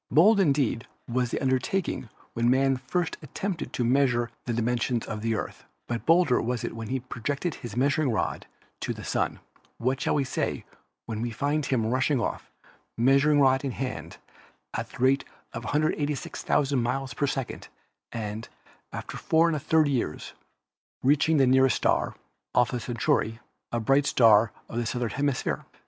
[0.09, 5.35] Bold indeed was the undertaking when man first attempted to measure the dimensions of the
[5.35, 8.47] Earth, but bolder was it when he projected his measuring rod
[8.79, 9.39] to the Sun.
[9.77, 10.65] What shall we say
[11.05, 12.49] when we find him rushing off,
[12.97, 14.17] measuring rod in hand,
[14.73, 17.67] at the rate of 186,000 miles a second,
[18.11, 18.49] and,
[18.91, 20.33] after 4% years,
[21.03, 22.15] reaching the nearest star,
[22.55, 23.39] Alpha Centauri,
[23.71, 25.63] a bright star of the southern hemisphere?